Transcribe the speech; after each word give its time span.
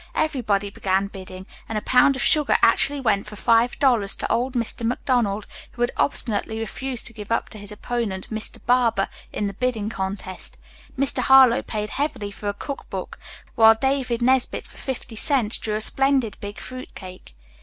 Everybody 0.15 0.71
began 0.71 1.09
bidding, 1.09 1.45
and 1.69 1.77
a 1.77 1.81
pound 1.81 2.15
of 2.15 2.23
sugar 2.23 2.55
actually 2.63 2.99
went 2.99 3.27
for 3.27 3.35
five 3.35 3.77
dollars, 3.77 4.15
to 4.15 4.31
old 4.31 4.55
Mr. 4.55 4.83
McDonald, 4.83 5.45
who 5.73 5.81
had 5.81 5.91
obstinately 5.95 6.57
refused 6.59 7.05
to 7.05 7.13
give 7.13 7.31
up 7.31 7.49
to 7.49 7.59
his 7.59 7.71
opponent, 7.71 8.31
Mr. 8.31 8.57
Barber, 8.65 9.09
in 9.31 9.45
the 9.45 9.53
bidding 9.53 9.91
contest. 9.91 10.57
Mr. 10.97 11.19
Harlowe 11.19 11.61
paid 11.61 11.89
heavily 11.91 12.31
for 12.31 12.49
a 12.49 12.53
cook 12.55 12.89
book, 12.89 13.19
while 13.53 13.75
David 13.75 14.23
Nesbit, 14.23 14.65
for 14.65 14.77
fifty 14.79 15.15
cents, 15.15 15.59
drew 15.59 15.75
a 15.75 15.81
splendid 15.81 16.35
big 16.41 16.59
fruit 16.59 16.95
cake. 16.95 17.35